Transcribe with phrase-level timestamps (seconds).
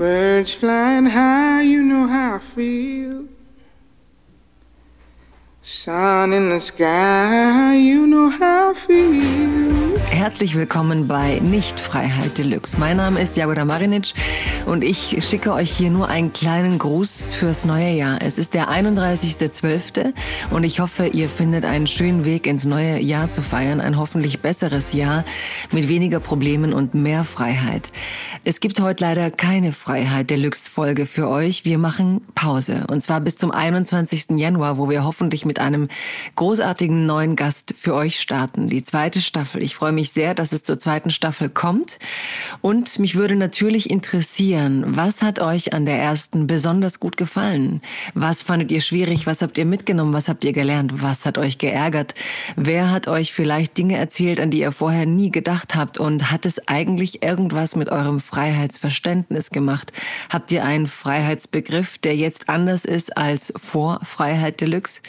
[0.00, 3.28] Birds flying high, you know how I feel.
[5.60, 8.59] Sun in the sky, you know how.
[10.20, 12.78] Herzlich willkommen bei Nicht-Freiheit Deluxe.
[12.78, 14.12] Mein Name ist Jagoda Marinic
[14.66, 18.18] und ich schicke euch hier nur einen kleinen Gruß fürs neue Jahr.
[18.20, 20.12] Es ist der 31.12.
[20.50, 23.80] und ich hoffe, ihr findet einen schönen Weg ins neue Jahr zu feiern.
[23.80, 25.24] Ein hoffentlich besseres Jahr
[25.72, 27.90] mit weniger Problemen und mehr Freiheit.
[28.44, 31.64] Es gibt heute leider keine Freiheit Deluxe-Folge für euch.
[31.64, 34.38] Wir machen Pause und zwar bis zum 21.
[34.38, 35.88] Januar, wo wir hoffentlich mit einem
[36.36, 38.66] großartigen neuen Gast für euch starten.
[38.66, 39.62] Die zweite Staffel.
[39.62, 41.98] Ich freue mich sehr, dass es zur zweiten Staffel kommt.
[42.60, 47.80] Und mich würde natürlich interessieren, was hat euch an der ersten besonders gut gefallen?
[48.14, 49.26] Was fandet ihr schwierig?
[49.26, 50.12] Was habt ihr mitgenommen?
[50.12, 51.02] Was habt ihr gelernt?
[51.02, 52.14] Was hat euch geärgert?
[52.56, 55.98] Wer hat euch vielleicht Dinge erzählt, an die ihr vorher nie gedacht habt?
[55.98, 59.92] Und hat es eigentlich irgendwas mit eurem Freiheitsverständnis gemacht?
[60.28, 65.00] Habt ihr einen Freiheitsbegriff, der jetzt anders ist als vor Freiheit Deluxe?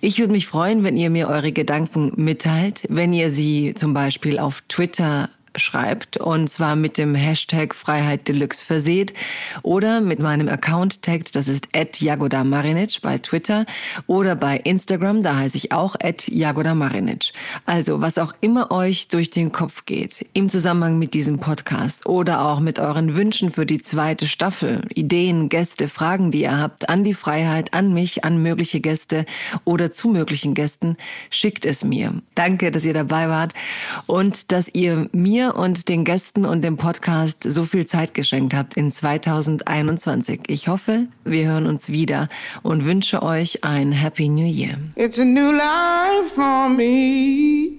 [0.00, 4.38] Ich würde mich freuen, wenn ihr mir eure Gedanken mitteilt, wenn ihr sie zum Beispiel
[4.40, 9.14] auf Twitter schreibt und zwar mit dem Hashtag Freiheit Deluxe verseht
[9.62, 11.68] oder mit meinem Account taggt, das ist
[12.00, 13.66] Jagoda Marinic bei Twitter
[14.06, 15.96] oder bei Instagram, da heiße ich auch
[16.28, 17.32] Jagoda Marinic.
[17.66, 22.44] Also, was auch immer euch durch den Kopf geht, im Zusammenhang mit diesem Podcast oder
[22.46, 27.04] auch mit euren Wünschen für die zweite Staffel, Ideen, Gäste, Fragen, die ihr habt an
[27.04, 29.26] die Freiheit, an mich, an mögliche Gäste
[29.64, 30.96] oder zu möglichen Gästen,
[31.30, 32.14] schickt es mir.
[32.34, 33.54] Danke, dass ihr dabei wart
[34.06, 38.54] und dass ihr mir mir und den Gästen und dem Podcast so viel Zeit geschenkt
[38.54, 40.40] habt in 2021.
[40.48, 42.28] Ich hoffe, wir hören uns wieder
[42.62, 44.76] und wünsche euch ein Happy New Year.
[44.96, 47.70] It's a new life for me.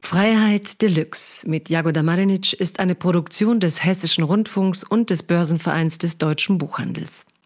[0.00, 6.18] Freiheit Deluxe mit Jagoda Marinic ist eine Produktion des Hessischen Rundfunks und des Börsenvereins des
[6.18, 7.24] deutschen Buchhandels.